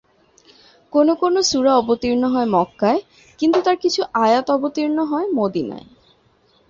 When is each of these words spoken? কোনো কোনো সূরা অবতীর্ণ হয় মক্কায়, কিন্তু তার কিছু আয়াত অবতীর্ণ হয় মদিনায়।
কোনো 0.93 1.13
কোনো 1.15 1.39
সূরা 1.41 1.71
অবতীর্ণ 1.75 2.23
হয় 2.25 2.47
মক্কায়, 2.47 3.01
কিন্তু 3.39 3.57
তার 3.61 3.77
কিছু 3.77 4.01
আয়াত 4.15 4.47
অবতীর্ণ 4.51 4.97
হয় 5.03 5.27
মদিনায়। 5.33 5.87